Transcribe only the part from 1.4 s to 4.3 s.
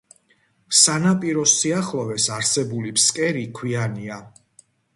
სიახლოვეს არსებული ფსკერი ქვიანია.